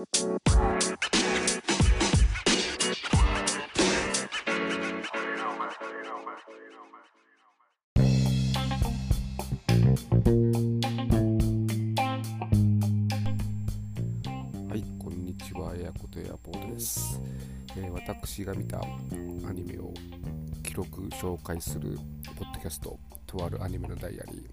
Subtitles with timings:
[0.00, 0.06] は
[14.74, 17.20] い、こんにちは、エアコとエアポートです、
[17.76, 18.82] えー私が見たア
[19.52, 19.92] ニメを
[20.62, 21.98] 記録紹介する
[22.38, 24.48] ポッドキャスト、とあるアニメのダイアリー。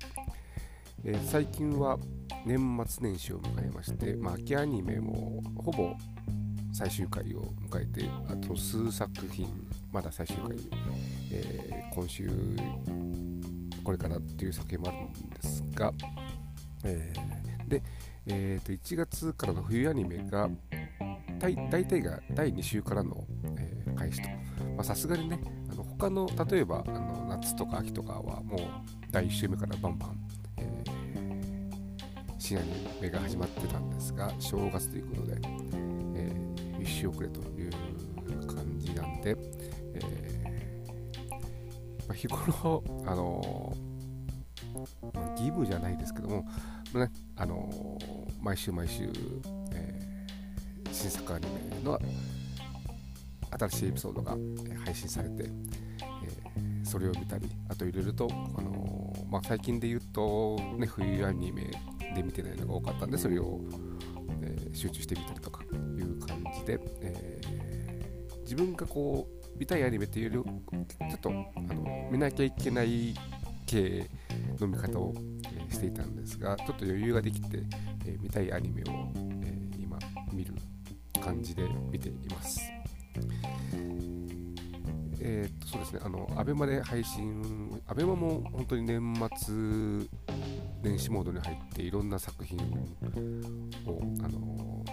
[1.05, 1.98] えー最近は
[2.48, 5.93] 年末年始を迎えまして、まあ、秋アニメもほぼ
[6.71, 9.47] 最終回を迎えて、あと数作品、
[9.92, 10.57] まだ最終回、
[11.33, 12.29] えー今週、
[13.83, 15.91] これからっていう作品もあるんですが、
[16.86, 17.83] えーで、
[18.28, 20.50] えー、と1月からの冬アニメが
[21.39, 23.25] 大体が第2週からの、
[23.57, 24.83] えー開始と。
[24.83, 25.39] さすがにね
[25.71, 28.60] あの他の例えばあの夏とか秋とかはもう
[29.11, 30.18] 第1週目からバンバン、
[32.47, 35.38] 新アニメが始まってたんですが正月ということで、
[36.16, 37.72] えー、1週遅れという
[38.47, 39.35] 感じなんで、
[39.95, 41.30] えー
[42.07, 43.97] まあ、日頃あのー
[45.13, 46.45] まあ義務じゃないですけども、
[46.94, 49.11] まあねあのー毎週毎週、
[49.73, 50.25] え
[50.94, 52.00] 新作アニメの
[53.59, 54.38] 新しいエピソードが
[54.85, 61.63] 配信されて、えそれを見たりあといろいろと、あのまあ、最近で言うと、ね、冬アニメ
[62.17, 63.61] で見てないのが多かったんでそれを、
[64.41, 67.57] えー集中してみたりとかいう感じで、えー
[68.43, 71.33] 自分がこう見たいアニメっていうよりちょっとあ
[71.73, 73.13] の見なきゃいけない
[73.65, 74.09] 系
[74.57, 75.13] の見方を、
[75.69, 77.63] えしていたんですがちょっと余裕ができて、
[78.05, 78.85] え見たいアニメを、
[79.43, 79.99] え今
[80.31, 80.53] 見る
[81.21, 82.61] 感じで見ています。
[85.19, 90.07] えーっとそうですね、あの、アベマで配信、アベマも本当に年末
[90.88, 92.57] 年始モードに入って、いろんな作品
[93.85, 94.85] を、あの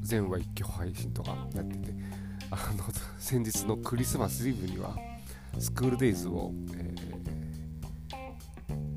[0.00, 1.94] 全話一挙配信とかやってて、
[2.50, 2.84] あの、
[3.18, 4.96] 先日のクリスマスイブには、
[5.58, 7.18] スクールデイズを、えー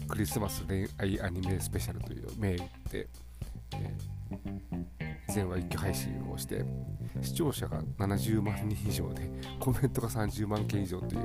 [0.08, 3.08] クリスマス恋愛アニメスペシャルという銘打って、
[3.74, 4.12] えー
[5.32, 6.66] 全話一挙配信をして
[7.22, 11.22] 視聴者が70万人以上でコメントが30万件以上という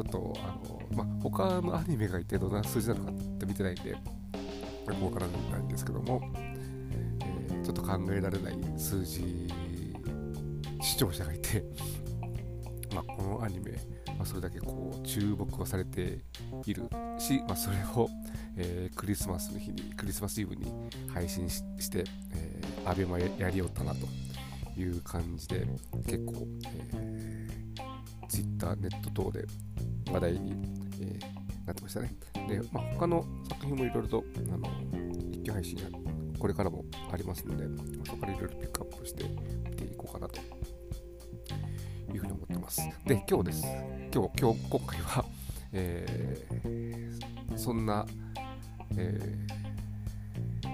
[0.00, 3.96] ょっとあの、まあ、他のアニメが一体どんな数字なのかって見てないんでよ
[4.86, 6.60] くわからないんですけども、えー
[7.62, 9.46] ちょっと考えられない数字
[10.80, 11.62] 視聴者がいて、
[12.92, 13.72] まあ、このアニメ、
[14.16, 16.24] まあ、それだけこう注目をされて
[16.66, 16.88] いる
[17.18, 18.08] し、まあ、それを、
[18.56, 20.66] えークリスマスの日にクリスマスイブに
[21.08, 24.08] 配信して、えーアベマややりよったなと
[24.80, 25.66] いう感じで
[26.06, 29.46] 結構、えー、Twitter ネット等で
[30.12, 30.52] 話題に、
[31.00, 32.12] えーなってましたね。
[32.48, 34.68] で、まあ、他の作品もいろいろとあの
[35.30, 35.84] 一挙配信や
[36.38, 37.64] これからもありますので
[38.04, 39.24] そこからいろいろピックアップして
[39.70, 40.40] 見ていこうかなと。
[42.12, 42.80] いうふうに思ってます。
[43.06, 43.62] で今日です。
[44.12, 45.24] 今日今日今回は、
[45.72, 48.06] えーそんな、
[48.96, 49.60] えー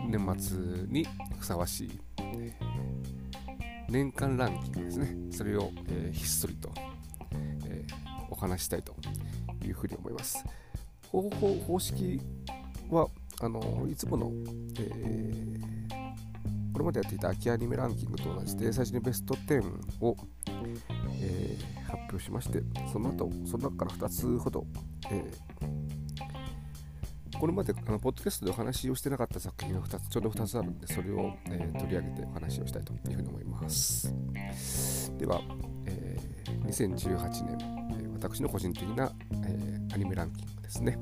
[0.09, 0.59] 年末
[0.89, 1.05] に
[1.39, 5.17] ふさわしい、えー年間ランキングですね。
[5.31, 6.73] それを、えーひっそりと、
[7.67, 7.85] え
[8.31, 8.97] お話ししたいと
[9.67, 10.45] いうふうに思います。
[11.11, 12.21] 方法方式
[12.91, 13.09] は
[13.41, 14.33] あのいつもの、
[14.79, 15.67] えー
[16.73, 19.63] これまでやっていた秋アニメランキングと同じで最初にベスト10
[20.03, 20.15] を、
[21.23, 22.63] えー発表しまして
[22.93, 24.67] その後その中から2つほど、
[25.11, 25.79] えー
[27.39, 34.15] これまであのポッドキャストでお話をしてなかった作品が2つちょうど2つあるんでそれを、えー取り上げてお話をしたいというふうに思います。
[35.19, 35.41] では、
[35.87, 37.76] えー2018年、
[38.17, 40.99] 私の個人的な、えーアニメランキングですね。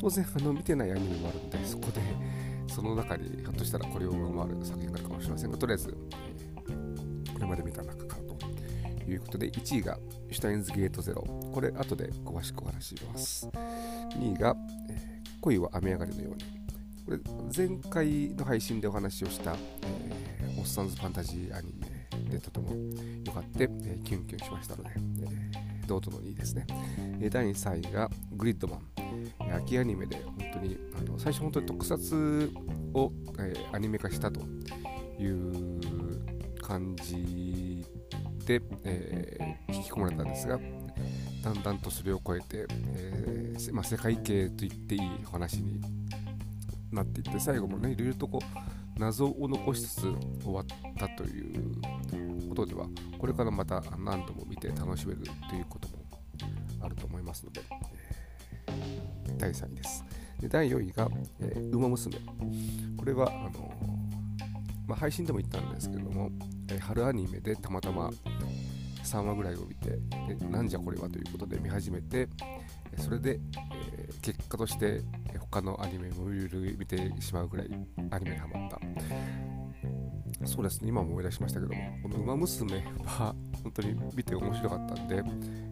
[0.00, 2.00] 当然あの見てないアニメもあるんでそこで
[2.66, 5.96] その中にひょっとしたらこれを上回る作品があるかもしれませんがとりあえず、
[6.68, 8.22] えーこれまで見た中から
[9.04, 9.98] ということで1位が
[10.32, 11.22] シュタインズゲートゼロ。
[11.52, 13.46] これ後で詳しくお話しします。
[14.16, 14.56] 2位が、
[14.90, 16.42] えー恋は雨上がりのように。
[17.04, 17.18] これ
[17.56, 22.70] 前回の配信でお話をした、えーおっさんずファンタジーアニメでとても
[23.24, 26.66] 良かった、えーキュンキュンしましたので、えー同等の2ですね、
[27.20, 28.80] え第3位がグリッドマン。
[28.98, 32.52] えー秋アニメで本当にあの最初本当に特撮
[32.92, 34.40] を、えーアニメ化したと
[35.18, 35.80] いう
[36.60, 37.84] 感じ
[38.46, 40.58] で、えー引き込まれたんですが
[41.42, 45.80] だんだんとそれを超えて、えーまあ、世界系と言っていいお話に
[46.92, 50.00] なっていって最後もねいろいろとこう謎を残しつつ
[50.42, 50.64] 終わっ
[50.98, 51.80] たという
[52.58, 52.88] ことでは
[53.18, 55.94] これからまた何度も見て楽しめるということも
[56.80, 57.60] あると思いますので、
[59.36, 60.04] 第3位です。
[60.40, 61.08] で第4位が、
[61.40, 62.16] えー、馬娘。
[62.96, 63.72] これはあの
[64.86, 66.30] まあ、配信でも言ったんですけども、
[66.70, 68.10] え、春アニメでたまたま
[69.04, 69.90] 3話ぐらいを見て
[70.34, 72.26] でなんじゃこれはということで見始めて
[72.96, 73.38] それで、
[73.98, 75.02] えー、結果として
[75.38, 77.68] 他のアニメも見てしまうぐらい
[78.10, 79.57] アニメにハマった。
[80.44, 80.88] そうですね。
[80.88, 85.22] 今も思い出しましたけどもこの「ウマ娘」は本当に見て面白かったんで、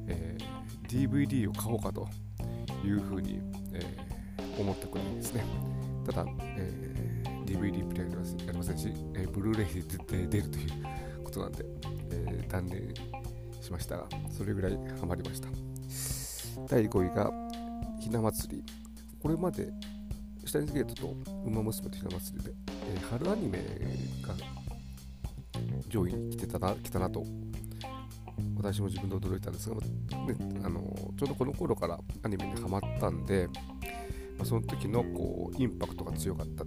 [0.08, 2.08] えー、DVD を買おうかと
[2.84, 3.40] いうふうに、
[3.72, 5.44] えー、思ったくらいですね。
[6.04, 11.64] ただ、えー、DVD プレイヤーありませんし、えー、ブルーレイで出るということなんで、
[12.10, 12.94] えー、断念
[13.60, 15.48] しましたがそれぐらいハマりました。
[16.68, 17.30] 第5位が
[18.00, 18.64] ひな祭り。
[19.20, 19.72] これまで
[20.46, 22.52] シュタインズゲートとウマ娘とひな祭りで、
[22.94, 23.58] えー、春アニメ
[24.22, 24.32] が
[25.88, 27.24] 上位に来てたな来たなと
[28.56, 29.82] 私も自分で驚いたんですが、ね、
[30.62, 30.80] あの
[31.18, 33.48] ちょうどこの頃からアニメにハマったんで、
[34.38, 36.64] まあ、その時のこうインパクトが強かった。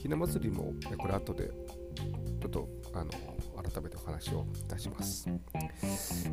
[0.00, 1.48] ひな祭りもこれ後で
[2.40, 3.10] ちょっとあの
[3.60, 5.28] 改めてお話をいたします。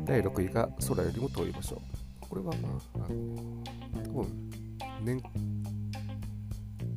[0.04, 1.82] 第6位が空よりも遠い場所。
[2.20, 2.68] これはま
[3.00, 3.64] ああの
[4.04, 4.50] 多分
[5.02, 5.20] 年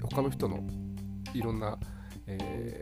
[0.09, 0.59] 他の人の
[1.33, 1.77] いろんな、
[2.27, 2.81] え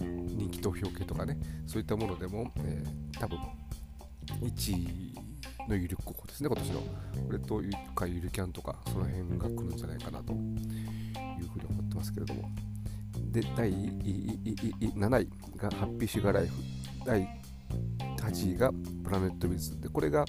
[0.00, 3.38] ー、人気投票系とかねそういったものでも、えー、多分
[4.40, 5.14] 1位
[5.68, 6.80] の有力候補ですね今年の。
[7.26, 12.50] これというかゆるキャンとかその辺が来るんじゃないかなというふうに思ってますけれども。
[13.30, 16.54] で第7位がハッピーシュガーライフ。
[17.04, 17.28] 第
[18.18, 18.70] 8位が
[19.04, 19.80] プラネットウィズ。
[19.80, 20.24] でこれが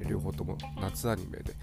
[0.00, 1.54] 両方とも夏アニメで。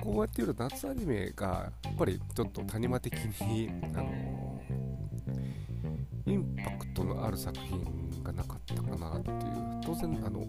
[0.00, 4.60] こうやって言うと夏アニメがやっぱりちょっと谷間的に、あの
[6.26, 10.46] インパクトのある作品がなかったかなっていう当然あの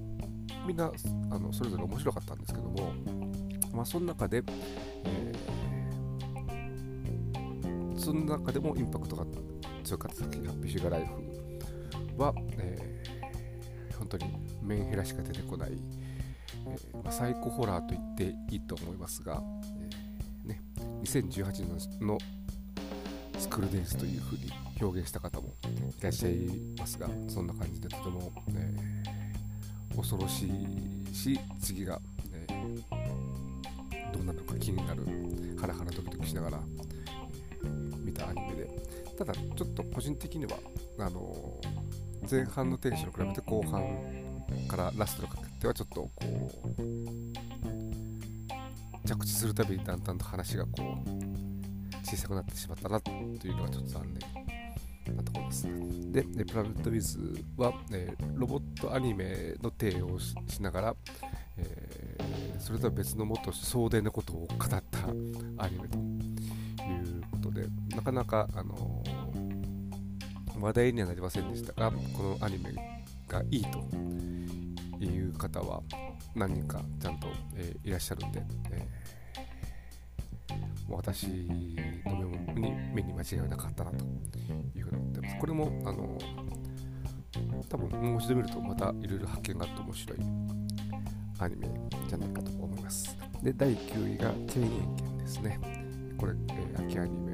[0.66, 0.92] みんな
[1.32, 2.94] あのそれぞれ面白かったんですけども、
[3.74, 4.44] まあ、その中で、
[5.06, 9.26] えー、その中でもインパクトが
[9.84, 11.06] 強かった作品「ハッピーシュガライ
[12.16, 14.26] フは」えー、本当に
[14.62, 15.72] メンヘラしか出てこない
[16.72, 19.42] えー、まあ、サイコホラーと言っていいと思いますが、
[20.46, 20.62] えー、ね、
[21.04, 22.18] 2018年の
[23.38, 24.52] スクールデイズというふうに
[24.82, 25.54] 表現した方も
[26.00, 26.36] いらっしゃい
[26.78, 32.00] ますがそんな感じでとても、えー、恐ろしいし次が、
[32.34, 32.48] え
[34.14, 35.06] どうなるのか気になる
[35.60, 37.68] ハラハラドキドキしながら、え
[38.04, 39.02] 見たアニメで。
[39.18, 40.58] ただちょっと個人的には
[40.98, 41.62] あの
[42.30, 46.12] 前半のテンションに比べて後半からラストにかけてはちょっとこ
[49.06, 53.14] う着地するたびにだんだんと話がこう小さくなってしまったなとい
[53.52, 54.14] うのがちょっと残
[55.06, 55.68] 念なところです。
[56.12, 60.96] で、プラネットウィズは、えー、ロボットアニメの体をしながら、
[61.58, 64.78] えー、それとは別のもっと壮大なことを語った
[65.64, 72.74] アニメということで、なかなか、あのー、話題にはなりませんでしたが、このアニメ
[73.28, 73.80] がいいと
[75.06, 75.82] いう方は
[76.36, 81.28] 何人かちゃんと、えー、いらっしゃるんで、えー、私
[82.06, 85.38] の目に目に間違いなかったなというふうに思ってます。
[85.40, 86.18] これもあの
[87.70, 90.18] 多分もう一度見るとまたいろいろ発見があって面白い
[91.40, 91.68] アニメ
[92.08, 93.18] じゃないかと思います。
[93.42, 95.60] で、第9位がチェイン剣ですね。
[96.18, 97.34] これ、えー、秋アニメ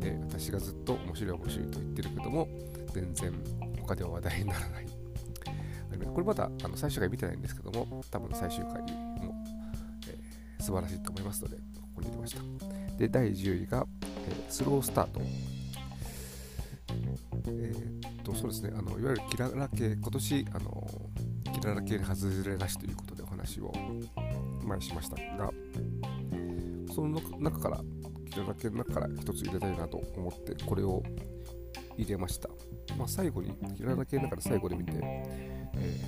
[0.00, 2.48] で私がずっと面白い面白いと言ってるけども
[2.92, 3.32] 全然
[3.80, 4.86] 他では話題にならない
[5.98, 8.88] これまだあの最終回見てないんですけども、多分最終回も、
[10.08, 11.62] えー、素晴らしいと思いますので、こ
[11.96, 12.42] こに入れました。
[12.96, 13.86] で、第10位が、
[14.26, 15.20] えー、スロースタート。
[17.46, 20.90] えー、っと、そうですね、あのいわゆるキララ系、今年、あの
[21.52, 23.72] キララ系に外れなしということでお話を
[24.64, 25.50] 前しましたが、
[26.92, 27.80] その中から、
[28.30, 31.02] キララ系の中から一つ入れたいなと思って、これを
[31.96, 32.48] 入れました。
[32.96, 36.00] まあ、最後に、キララ系の中で最後で見て、え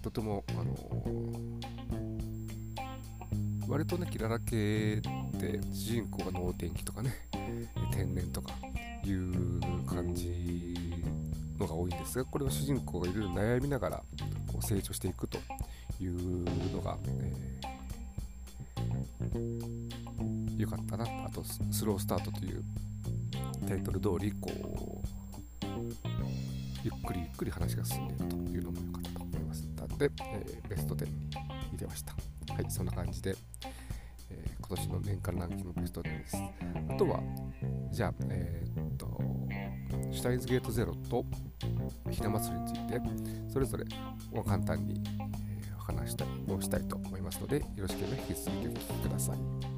[0.00, 0.74] ー、とても、あの、
[3.68, 7.14] 割とね、キララ系って主人公が能天気とかね、
[7.92, 8.52] 天然とか
[9.04, 10.74] いう感じ
[11.58, 14.02] のが多いんですが、これは主人公がいろいろ悩みながら
[14.46, 15.38] こう成長していくと
[16.00, 21.04] いうのが、えー、よかったな。
[21.24, 22.64] あと、スロースタートという
[23.68, 24.73] タイトル通り、こう、
[26.84, 29.74] ゆっくりゆっくり話が進んでいくというのも良かったと思います。
[29.94, 31.30] ので、えー、ベスト10に
[31.72, 32.12] 入れました。
[32.52, 33.34] はいそんな感じで、
[34.30, 36.36] えー、今年の年間ランキングベスト10です。
[36.36, 37.20] あとは
[37.90, 39.18] じゃあえー、っと
[40.12, 41.24] シュタインズゲートゼロと
[42.10, 43.00] ひな祭りについて
[43.48, 43.84] それぞれ
[44.32, 45.02] を簡単に、
[45.78, 49.73] お話したりをしたいと思いますのでよろしければ引き続きお聞きください。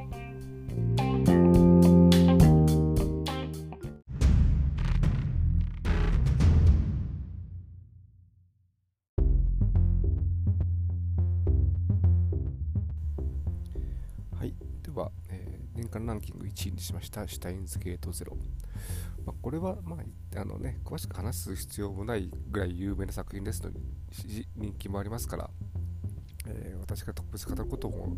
[17.16, 18.36] したシュタインズゲートゼロ、
[19.24, 23.80] まあ、これは、まああのね、詳しく話す必要もないぐらい有名な作品ですので
[24.56, 25.50] 人気もありますから、
[26.46, 28.16] えー、私が特別語ることも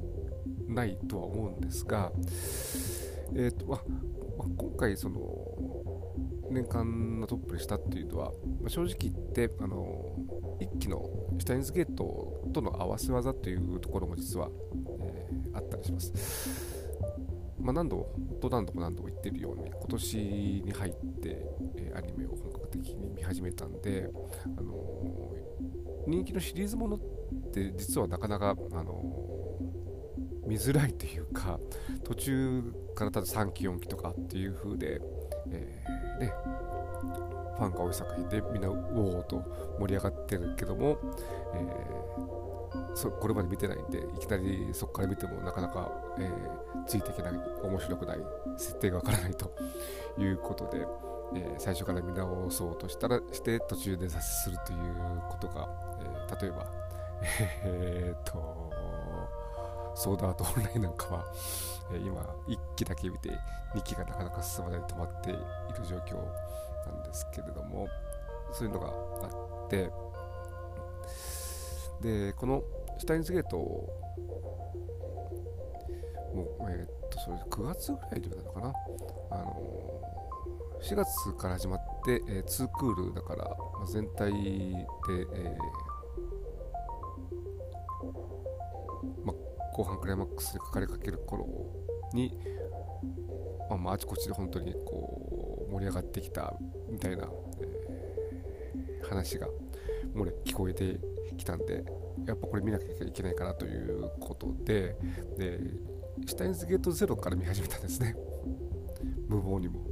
[0.67, 2.11] ないとは思うんですが、
[3.35, 3.81] えーとまあ、
[4.57, 5.21] 今回その
[6.51, 10.17] 年間のトップにしたっていうのは、ま、正直言ってあの
[10.61, 14.49] 一期のシュタインズゲートとの合わせ技というところも実は、
[15.01, 16.78] えー、あったりします。
[17.69, 18.09] まあ、何度
[18.41, 20.17] と何度も何度も言ってるように今年
[20.65, 21.37] に入って、
[21.77, 24.09] え、アニメを本格的に見始めたんで、
[24.57, 24.73] あの、
[26.07, 27.01] 人気のシリーズものっ
[27.53, 29.05] て実はなかなか、あの、
[30.47, 31.61] 見づらいというか
[32.05, 32.63] 途中
[32.95, 35.03] からただ3期4期とかっていう風で、
[35.51, 36.33] えー、ね
[37.59, 39.45] ファンが多い作品でみんなうおーと
[39.79, 40.99] 盛り上がってるけども、
[41.55, 42.38] えー、
[42.99, 45.89] そこれまで見てないんでいきなりそこから見てもなかなか、
[46.19, 48.19] えー、ついていけない面白くない
[48.57, 49.53] 設定がわからないと。
[50.19, 50.85] いうことで、
[51.37, 55.69] えー、最初から見直そうとしたらして途中で挫折するということが、
[56.01, 56.67] えー、例えば
[57.63, 58.73] えー、っと
[59.95, 61.25] ソードアートオンラインなんかは、
[61.93, 63.31] え、今1期だけ見て
[63.77, 65.41] 2期がなかなか進まない止まっている
[65.89, 66.17] 状況
[66.85, 67.87] なんですけれども
[68.53, 69.27] そういうのがあ
[69.67, 69.93] って
[72.01, 72.63] でこの
[72.99, 73.89] シタインズゲートも
[76.61, 78.73] う、えー、っとそれ9月ぐらいでなのかな。
[79.31, 79.99] あの
[80.81, 85.79] 4月から始まって、えー、2クールだから、まあ、全体で、えー
[89.25, 91.47] まあ、後半クライマックスにかかりかける頃
[92.15, 92.33] に、
[93.69, 96.55] まあ、まあ、あちこちで本当にこう盛り上がってきた
[96.89, 97.29] みたいな、
[97.61, 99.49] えー、話が
[100.15, 101.01] 漏れ聞こえて
[101.37, 101.85] きたんで
[102.27, 104.97] やっぱこれ見なきゃいけないかなということで
[105.37, 105.61] で
[106.27, 108.17] シュタインズゲートゼロから見始めたんですね。
[109.29, 109.87] 無謀にも。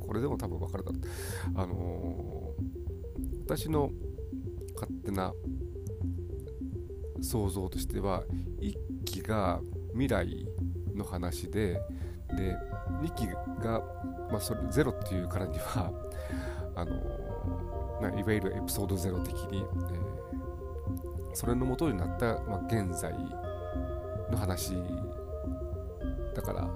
[0.00, 1.00] これでも多分分かるだろう。
[1.54, 3.90] あのー、私の
[4.74, 5.32] 勝手な
[7.20, 8.24] 想像としては
[8.60, 9.60] 1期が
[9.92, 10.46] 未来
[10.94, 11.80] の話で
[12.36, 12.56] で
[13.02, 13.26] 2期
[13.62, 13.80] が、
[14.30, 15.92] まあ、それゼロっていうからには
[16.74, 20.25] あのいわゆるエピソードゼロ的に、えー、
[21.36, 23.12] それの元になった、まあ、現在
[24.30, 24.72] の話
[26.34, 26.66] だから、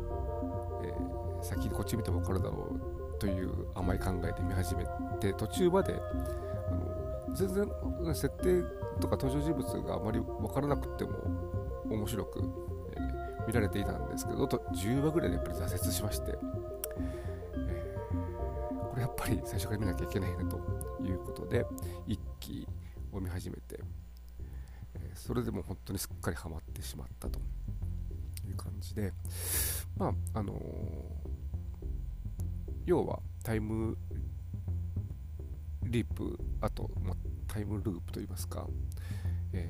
[0.85, 2.69] えー、先にこっち見ても分かるだろ
[3.17, 4.85] うという甘い考えで見始め
[5.19, 7.67] て途中まであの全然
[8.15, 8.63] 設定
[9.01, 11.13] とか登場人物があまり分からなくても
[11.89, 12.41] 面白く、
[12.93, 16.35] えー、見られていたんですけどと10話ぐらいでやっぱり挫折しまして、
[17.55, 20.59] えー、これやっぱり最初から見なきゃいけないなと
[21.03, 21.65] いうことで
[22.07, 22.69] 1期
[23.11, 23.81] を見始めて、
[25.11, 27.39] えー、それでも本当にすっかりハマってしまったと
[28.49, 29.13] いう感じで
[29.97, 30.59] まああのー、
[32.87, 33.97] 要はタイム
[35.85, 37.17] リープあと、まあ、
[37.49, 38.67] タイムループといいますか、
[39.53, 39.69] え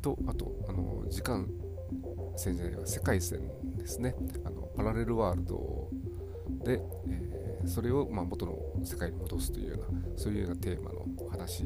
[0.00, 1.48] とあとあの時間
[2.36, 3.40] 線じゃない世界線
[3.76, 4.14] ですね。
[4.44, 5.88] あのパラレルワールド
[6.64, 11.64] で、えー、それを、まあ、元の世界に戻すというようなそういうようなテーマの話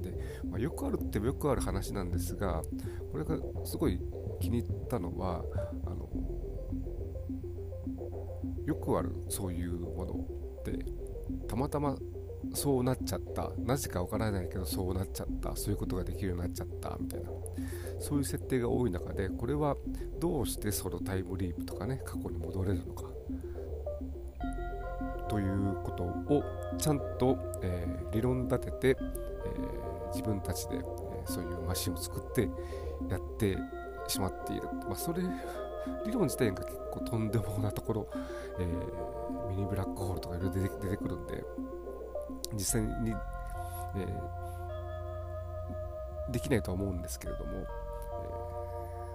[0.00, 2.62] で、まあ、よくあるってよくある話なんですが
[3.12, 4.00] これがすごい
[4.40, 5.44] 気に入ったのは
[5.86, 6.08] あの
[8.66, 10.14] よくあるそういうもの
[10.60, 10.78] って
[11.48, 11.96] たまたま
[12.54, 13.50] そうなっちゃった。
[13.58, 15.54] なぜかわからないけどそうなっちゃった。
[15.56, 17.30] そういうことができるようになっちゃったみたいな。
[18.00, 19.76] そういう設定が多い中でこれは
[20.18, 23.09] どうしてそのタイムリープとかね過去に戻れるのか。
[25.30, 26.42] ということを
[26.76, 30.82] ちゃんと、えー、理論立てて、えー、自分たちで、え、
[31.24, 32.50] そういうマシンを作って
[33.08, 33.56] やって
[34.08, 35.22] しまっている、まあ、それ
[36.04, 38.08] 理論自体が結構とんでもなところ、
[38.58, 38.66] え
[39.50, 41.44] ミニブラックホールとかいろいろ出てくるんで
[42.54, 43.14] 実際に、
[43.96, 44.06] え
[46.32, 47.66] できないとは思うんですけれども、え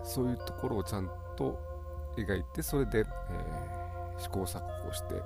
[0.06, 1.60] そういうところをちゃんと
[2.16, 3.06] 描いてそれで、え、
[4.18, 5.22] 試行錯誤して、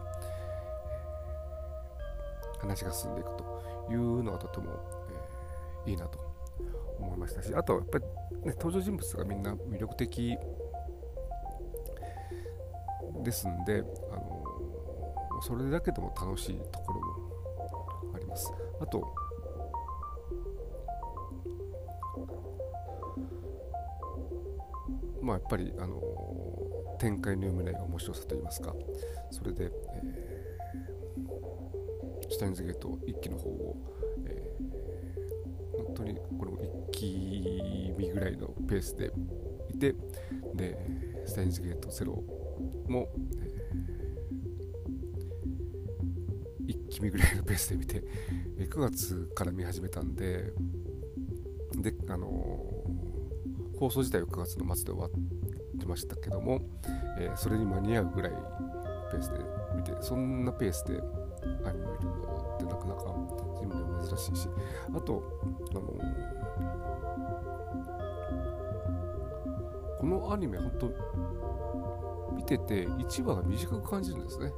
[2.60, 4.72] 話が進んでいくというのがとても、
[5.86, 6.20] えー、いいなと
[7.00, 8.06] 思いましたしあとはやっぱり、
[8.46, 10.38] ね、登場人物がみんな魅力的
[13.24, 18.52] ですんで、あのそれだけでも楽しいところもあります。
[18.80, 19.04] あと
[25.22, 26.02] まあ、やっぱり、あの
[26.98, 28.74] 展開の読めない面白さといいますか
[29.30, 30.19] それで、え、
[32.40, 33.76] シュタインズゲート1期の方を、
[34.26, 39.12] えー、本当にこれも1期見ぐらいのペースで
[39.70, 39.94] いて
[40.56, 40.78] で
[41.26, 42.24] スタインズゲートゼロ
[42.88, 43.10] も、
[43.42, 48.02] えー、1期目ぐらいのペースで見て
[48.58, 50.54] 9月から見始めたんで
[51.76, 55.12] であのー、放送自体は9月の末で終わっ
[55.78, 56.62] てましたけども、
[57.20, 58.32] えー、それに間に合うぐらい
[59.12, 59.40] ペースで
[59.76, 61.02] 見てそんなペースで
[61.66, 63.16] アニメ見るのってなかなか
[63.56, 64.50] 自分でも珍しいし。
[64.96, 65.24] あと
[65.72, 65.82] あの
[70.00, 70.92] このアニメ本当
[72.36, 74.54] 見てて1話が短く感じるんですね。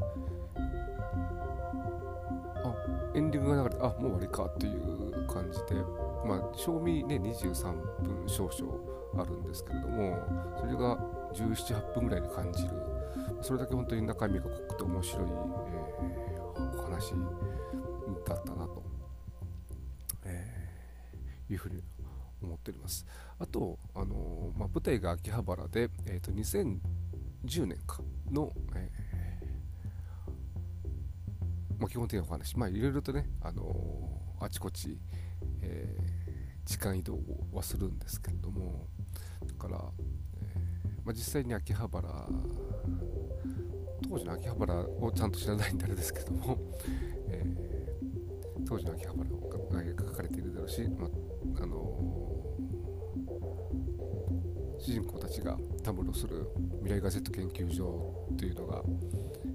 [2.64, 2.74] あ
[3.16, 5.82] エンディングが流れてあもう終わりかっていう感じで。
[6.24, 7.74] まあ賞味ね23
[8.04, 8.74] 分少々
[9.20, 10.20] あるんですけれども
[10.60, 10.96] それが
[11.34, 12.70] 178分ぐらいで感じる。
[13.42, 15.28] それだけ本当に中身が濃くて面白い、
[17.01, 17.15] 話
[18.24, 18.84] だったなと、
[20.24, 21.81] えー、いうふうに
[22.41, 23.05] 思っております。
[23.39, 30.31] あと、あのー、まあ、舞台が秋葉原で、えーと、2010年かの、えー
[31.79, 33.65] まあ、基本的なお話、まあ、いろいろとね、あの
[34.39, 35.00] あちこち、
[35.62, 36.22] えー
[36.63, 37.17] 時間移動
[37.51, 38.88] はするんですけれども。
[39.46, 39.77] だから、
[40.41, 42.29] えーまあ、実際に秋葉原
[44.10, 46.58] 当時の秋葉原をちゃんと知らないんであれですけども、
[47.29, 49.31] えー、当時の秋葉原
[49.93, 51.10] が書かれているだろうし、ま
[51.62, 56.48] あのー、主人公たちがたむろする
[56.84, 58.84] 未来ガジェット研究所というのが、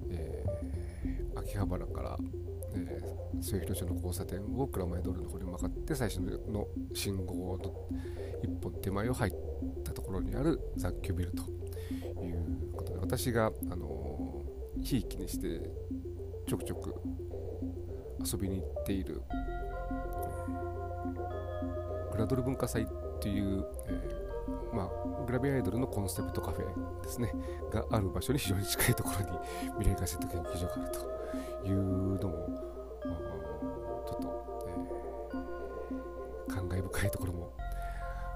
[0.09, 2.17] えー、秋葉原から、
[2.73, 7.73] えー、末広町の交差点を蔵前通りの方に向かって最初の信号の
[8.43, 9.33] 一本手前を入っ
[9.83, 11.43] たところにある雑居ビルと
[12.23, 14.06] いうことで私が、あの
[14.87, 15.69] ひいきにして
[16.47, 16.95] ちょくちょく
[18.25, 19.21] 遊びに行っている、
[22.09, 22.87] グラドル文化祭っ
[23.19, 27.33] ていう、えー、まあ、グラビアアイドルのコンセプトカフェですね
[27.69, 29.37] がある場所に非常に近いところに
[29.77, 30.91] 未来ガセット研究所がある
[31.63, 31.75] という
[32.21, 32.47] のも
[33.03, 33.17] まあ
[34.07, 34.67] ちょっと、
[36.47, 37.51] えー、感慨深いところも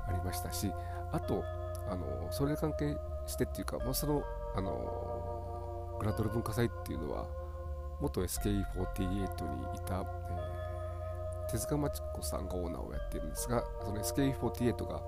[0.05, 0.69] ありましたし
[1.13, 1.45] あと
[1.89, 4.21] あのそれに関係してっていうか、まあ、その
[4.53, 5.50] あの
[6.01, 7.27] グラドル文化祭っていうのは
[8.01, 9.21] 元 SKE48 に
[9.75, 14.99] いた、えー、手塚真知子さんがオーナーをやっているんですがその SKE48 が、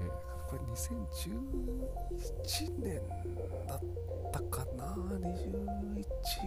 [0.00, 0.08] えー、
[0.48, 1.02] これ2011
[2.78, 3.02] 年
[3.68, 3.80] だっ
[4.32, 4.96] たかな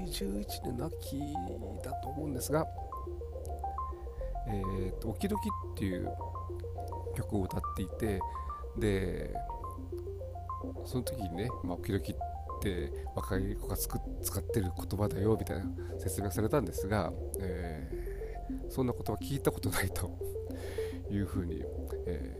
[0.07, 1.21] ？2111年の秋
[1.83, 2.65] だと思うんですが
[4.49, 5.41] 「えーと、おきどき」
[5.75, 6.11] っていう
[7.15, 8.19] 曲を歌っていて
[8.79, 9.35] で
[10.85, 12.32] その時にね、まあ、おきどきって
[12.63, 13.93] って若い子が使
[14.39, 15.65] ってる言葉だよみたいな
[15.99, 20.17] 説明されたんですが、えー、そんなことは聞いたことないと
[21.11, 21.61] いうふうに、
[22.05, 22.37] え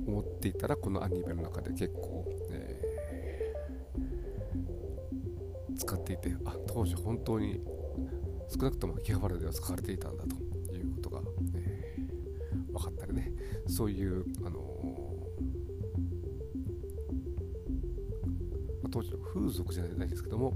[0.00, 7.60] ー、思っていたらこのアニメの中で結構、えー、使っていてあ当時本当に
[8.48, 11.22] 少なくとも秋葉原では使われていたんだということが、
[11.54, 11.94] え、
[12.72, 13.32] 分かったりね。
[13.66, 14.73] そういう、あの
[19.34, 20.54] 風俗じゃないですけども、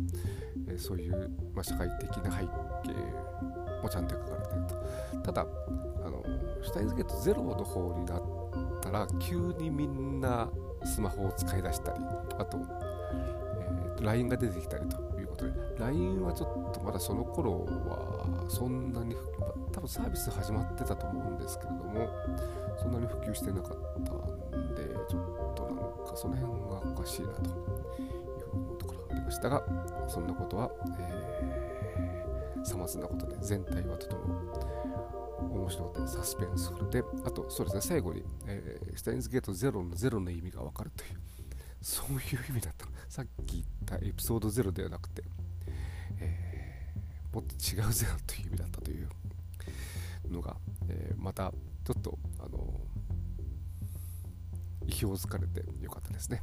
[0.68, 2.48] えー、そういう、まあ、社会的な背景
[3.82, 5.22] もちゃんと書かれてると。
[5.22, 5.46] ただ
[6.04, 6.22] あの
[6.62, 8.22] シュタインズゲートゼロの方になっ
[8.80, 10.48] たら急にみんな
[10.84, 11.98] スマホを使い出したり
[12.38, 19.16] あと,、えーと、LINE が出てきたりということで LINE はちょっとまだその頃はそんなに
[19.72, 22.08] 多分サービス始まってたと思うんですけれども
[22.78, 27.78] そんなに普及してなかったんでちょっとなんかその辺がおかしいなと。
[29.28, 29.62] ましたが
[30.08, 34.22] そんなことは、えー、さまつなことで全体はとても
[35.52, 41.20] 面白くてサスペンスフルであとそうですね最後に、えー、スタインズゲートゼロのゼロの意味がわかるという
[41.82, 45.22] そういう意味だったさっき言ったエピソードゼロではなくて、
[46.20, 49.08] えー、もっと違うゼロという意味だったという
[50.30, 50.56] のが、
[50.88, 51.52] えー、また
[51.84, 52.58] ちょっとあの
[54.86, 56.42] 意表をつかれてよかったですね。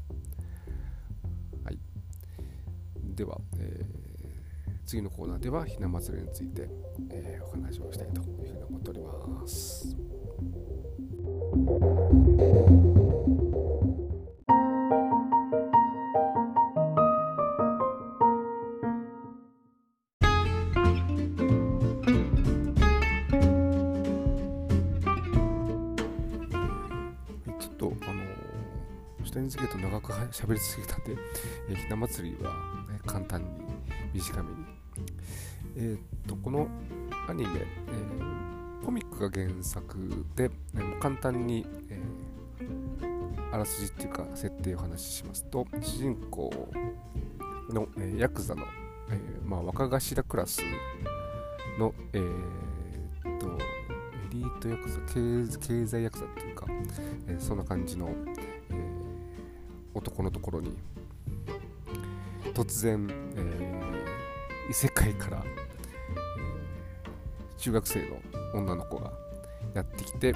[3.15, 6.67] では、えー、次のコーナーではひな祭りについて、
[7.11, 9.95] えー、お話をしたいというふうに思っております。
[27.57, 28.23] ちょっとあの
[29.25, 31.15] 下につけと長く喋りすぎたんで、
[31.69, 32.74] えー、ひな祭りは
[33.15, 33.47] 簡単に
[34.13, 34.57] 短めに。
[35.77, 36.67] えー、っとこの
[37.29, 46.51] アニメ、えー、コミックが原作で、えー、簡単に、えー、あらすじっていうか設定をお話ししますと主人公
[47.69, 48.65] の、えー、ヤクザの、
[49.09, 50.61] えー、まあ、若頭クラス
[51.79, 53.59] の、えー、っとエ
[54.29, 54.99] リートヤクザ
[55.59, 56.65] 経済ヤクザっていうか、
[57.27, 58.09] えそんな感じの、
[58.69, 58.75] え
[59.93, 60.75] 男のところに
[62.55, 63.81] 突然、え
[64.69, 65.65] 異世界から、え
[67.57, 68.05] 中学生の
[68.53, 69.11] 女の子が
[69.73, 70.33] やってきて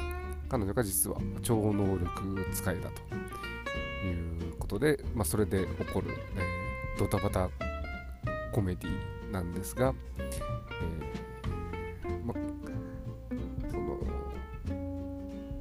[0.50, 7.50] 彼女が実は超能力使いだということで、まあ、それで起こる、えー、ドタバタ
[8.52, 12.34] コメディなんですが、えーま、
[13.70, 13.98] その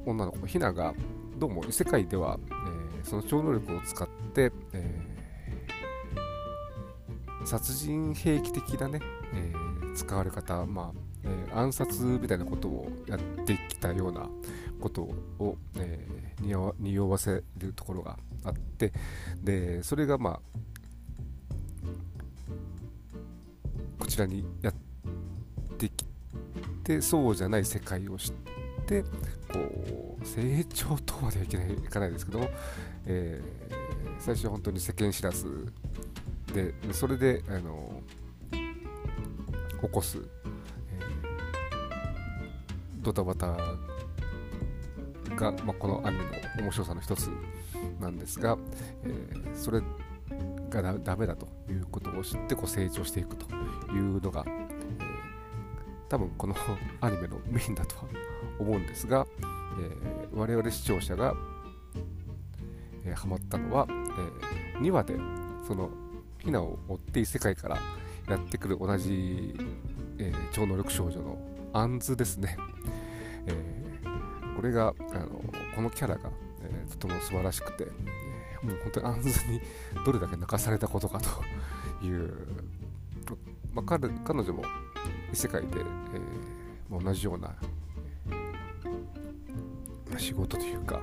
[0.05, 0.93] 女の子ひなが
[1.37, 5.08] どうも異世界では、えー、その超能力を使って、え、
[7.49, 8.99] 殺人兵器的なね、
[9.33, 14.29] えー、使われ方、まあえー、暗殺みたいなことをやってきたような
[14.79, 15.01] こと
[15.39, 18.93] を、えー、匂わせるところがあって
[19.41, 20.39] でそれがまあ
[23.97, 24.73] こちらにやっ
[25.79, 26.05] てき
[26.83, 28.33] てそうじゃない世界を知っ
[28.85, 29.01] て
[29.51, 32.49] こう成長とまではいけないいかないですけども、
[33.07, 33.73] えー、
[34.19, 35.73] 最初は本当に世間知らず
[36.53, 38.01] でそれであの
[38.51, 40.99] 起こすえ
[43.01, 43.47] ドタバタ
[45.35, 46.23] が、まあ、このアニメ
[46.57, 47.29] の面白さの一つ
[47.99, 48.57] なんですが、
[49.05, 49.81] えー、それ
[50.69, 53.45] がだダメだということを知ってこう成長していくと
[53.93, 54.55] いうのが、えー、
[56.09, 56.55] 多分この
[57.01, 58.03] アニメのメインだとは
[58.59, 61.33] 思うんですが、えー、我々視聴者が、
[63.05, 65.17] えー、ハマったのは、えー、2話で
[65.67, 65.89] その
[66.49, 67.77] ヒナを追って異世界から
[68.27, 69.53] やってくる同じ、
[70.17, 71.37] えー、超能力少女の
[71.73, 72.57] アンズですね、
[73.45, 75.27] えー、これがあの
[75.75, 76.31] このキャラが、
[76.63, 79.61] えー、とても素晴らしくて、えー、もう本当にアンズに
[80.03, 81.29] どれだけ泣かされたことかと
[82.03, 82.33] いう、
[83.71, 84.63] まあ、彼彼女も
[85.31, 87.53] 異世界で、えー、同じような、
[90.09, 90.99] えー、仕事というか、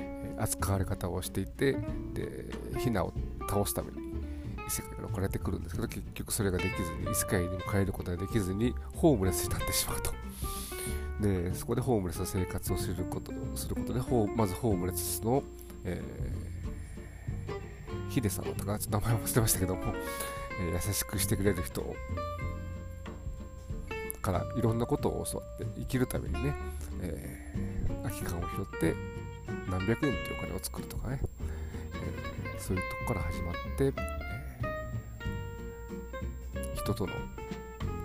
[0.00, 1.76] えー、扱われ方をしていて
[2.14, 2.46] で
[2.78, 3.12] ヒナを
[3.48, 4.07] 倒すために
[4.68, 10.12] 異世界から送られてくるんですけど結局それができずに異世界にも帰ることができずにホームレスになってしまうと。
[11.20, 14.00] でそこでホームレスの生活をすることすることで
[14.36, 15.42] まずホームレスの、
[15.84, 19.82] えー、ヒデさんだったかなちょっと名前忘れましたけども、
[20.60, 21.84] えー、優しくしてくれる人
[24.22, 26.54] からいろんなことを教わって生きるためにね、
[27.00, 28.94] えー、空き缶を拾って
[29.68, 31.20] 何百円っていうお金を作るとかね、
[31.94, 34.17] えー、そういうとこから始まって、
[36.88, 37.12] 人との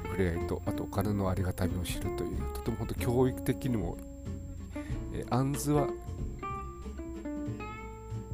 [0.05, 3.97] 触れ合いとあとお金のありがたみを知るというとても本当教育的にも、
[5.13, 5.87] えー、アンズは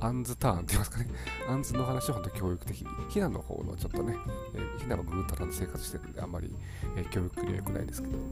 [0.02, 1.08] アンズターンって言いますかね、
[1.50, 4.16] アンズの話は本当教育的に、ヒナの方のちょっとね、
[4.56, 6.50] えー、ヒナはぐうたらの生活してるんで、あんまり、
[6.96, 8.24] えー、教育には良くないですけども、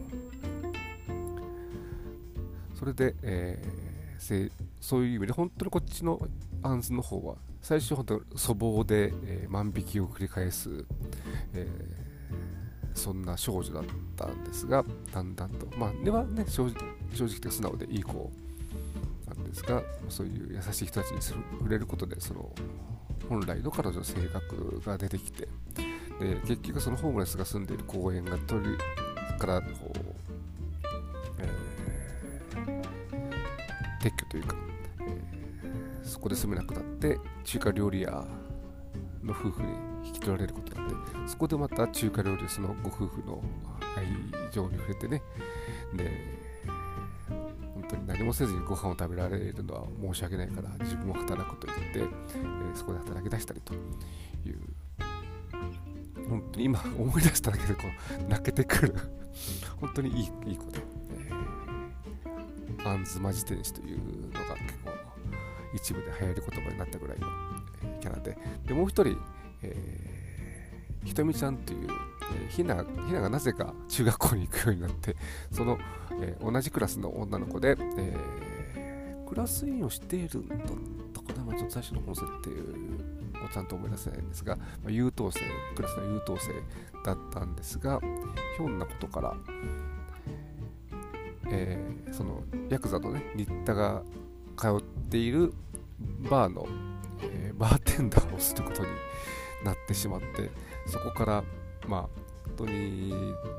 [2.73, 6.21] それで、えー、そういう意味で、本当にこっちの
[6.63, 10.86] アンズの方は、最初本当粗暴で、えー、万引きを繰り返す、
[11.53, 12.07] えー、
[12.98, 13.84] そんな少女だっ
[14.16, 14.84] たんですが
[15.14, 15.68] だんだんと。
[15.78, 18.32] まあ根はね正直で素直でいい子
[19.28, 22.52] なんですがそういう優しい人たちに触れることでその
[23.30, 25.48] 本来の彼女の性格が出てきて
[26.20, 28.78] で結局そのホームレスが住んでいる公園が取り
[29.38, 30.00] からこう、
[31.40, 34.56] えー、撤去というか、
[35.02, 38.26] えー、そこで住めなくなって中華料理屋
[39.24, 39.70] の夫婦に
[40.06, 40.77] 引き取られること
[41.26, 43.44] そこでまた中華料理そのご夫婦の
[43.96, 45.22] 愛情に触れてね。
[45.96, 46.38] で
[47.28, 54.60] 本当に何もせずにご飯を食べられるのは申し訳ないから自分も働くと言って、えー、そこで働き出したりという。
[56.28, 57.84] 本当に今思い出しただけでこ
[58.20, 58.96] う泣けてくる。
[59.80, 60.80] 本当にいいいい子で、
[61.12, 64.92] えー、アンズマジ天使というのが結構
[65.74, 67.28] 一部で流行る言葉になったぐらいの
[68.02, 68.38] キャラで。
[68.66, 69.18] でもう一人、
[69.62, 69.87] え、
[71.08, 71.88] ひとみちゃんっていう、
[72.36, 75.15] えー、ひなひながなぜか中学校に行くようになって
[75.52, 75.78] その、
[76.22, 80.60] えー、同じクラスの女の子で、えー、クラス委員をしているんだっ
[81.13, 82.50] たかな、まあ、ちょっと最初の本設定
[83.39, 85.39] をちゃんと思い出せないんですが、まあ、優等生
[85.76, 86.54] クラスの優等生
[87.04, 88.00] だったんですが
[88.58, 89.36] ひょんなことから、
[91.50, 94.04] えー、そのヤクザのね新田が
[94.58, 95.54] 通っている
[96.30, 96.67] バーの
[97.22, 98.88] えー、バーテンダーをすることに
[99.63, 100.50] なってしまって
[100.88, 101.43] そこから
[101.88, 102.02] まあ
[102.45, 103.13] 本当に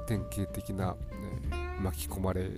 [0.06, 0.96] 典型的な、ね、
[1.82, 2.50] 巻き込まれ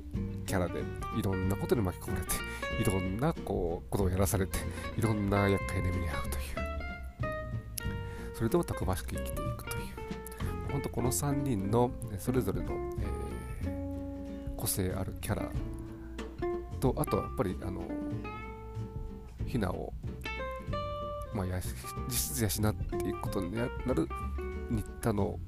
[0.46, 0.80] キャラで
[1.18, 2.33] いろんなことに巻き込まれて
[2.80, 4.59] いろんなこうことをやらされて
[4.96, 6.70] いろんな厄介な目に遭うという。
[8.35, 10.00] それでもたくましく生きていくという。
[10.72, 12.72] 本当この3人のそれぞれの、
[13.64, 15.50] えー、個性あるキャラ
[16.80, 17.83] とあとはやっぱりあの
[19.46, 19.92] ヒナを、
[21.35, 21.61] まあ、や
[22.09, 24.09] 実質養っていくことになる
[24.70, 25.38] 新田の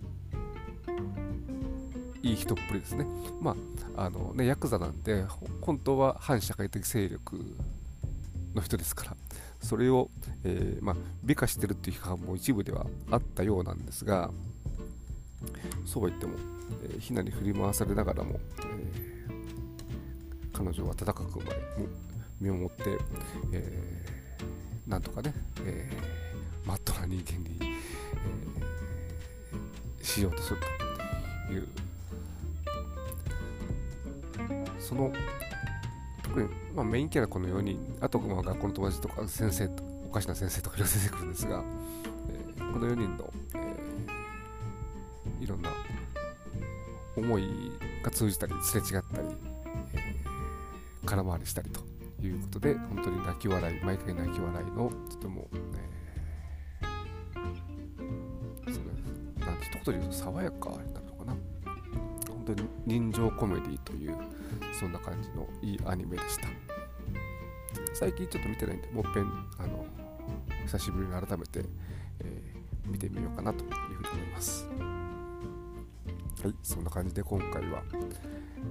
[2.23, 3.07] いい人っぷりですね。
[3.41, 3.57] ま
[3.97, 5.25] あ、あのね、ヤクザなんで、
[5.61, 7.57] 本当は反社会的勢力
[8.55, 9.17] の人ですから、
[9.61, 10.11] それを、
[10.45, 14.31] えー、まあ、美化してるっていう批判も一部ではあったようなんですが、
[15.85, 16.35] そうは言っても、
[16.85, 21.41] えー、ひなに振り回されながらも、えー、彼女は温かく
[22.41, 22.99] 見守って、
[23.53, 25.33] えー、なんとかね、
[25.65, 27.72] えー、マットな人間に、
[30.03, 30.61] しようとする
[31.47, 31.69] という。
[34.79, 35.13] その
[36.23, 37.79] 特に、まあ、メインキャラこの4人。
[38.01, 41.65] あと、まあ、学校の友達とか先生とおかしな先生とかいろいろ出てくるんですが、
[42.29, 45.71] えー、この4人の、えー、いろんな
[47.17, 47.49] 思い
[48.03, 49.29] が通じたりすれ違ったり、
[49.95, 51.81] えー、空回りしたりと
[52.23, 55.59] いうことで本当に泣き笑い毎回泣き笑いのとても、え
[59.85, 61.37] 言で言うと爽やかになるのかな。
[62.29, 64.17] 本当に人情コメディという
[64.79, 66.49] そんな感じのいいアニメでした。
[67.95, 69.25] 最近ちょっと見てないんでもっぺん
[69.59, 69.85] あの
[70.67, 71.65] 久しぶりに改めて、
[72.21, 74.67] えー、見てみようかなというふうに思います。
[76.43, 77.83] はいそんな感じで今回は、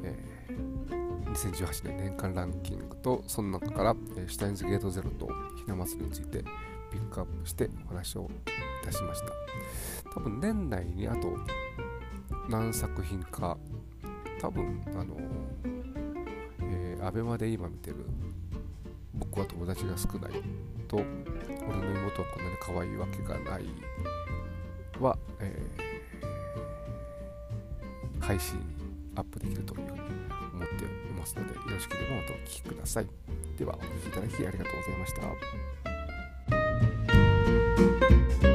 [0.04, 6.44] えー、2018年年間ランキングとその中から、えー、シュタインズゲートゼロとひな祭りについて
[6.92, 8.30] ピックアップしてお話を
[8.84, 9.28] いたしました。
[10.14, 11.38] 多分年内にあと
[12.50, 13.58] 何作品か
[14.40, 15.16] 多分あの
[16.64, 18.06] えー、アベマで今見てる
[19.14, 20.32] 僕は友達が少ない
[20.88, 23.66] と俺の妹はこんなに可愛いわけがない
[25.00, 28.60] は、えー、配信
[29.16, 30.00] アップできるというふうに
[30.54, 33.08] 思っていますのでよろしければまたお聴きください。
[33.58, 35.81] ではお聴きいただきありがとうございました。
[38.12, 38.51] you